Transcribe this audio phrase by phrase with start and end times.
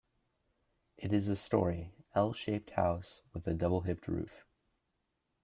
[0.97, 4.47] It is a -story, L-shaped house with a double hipped roof.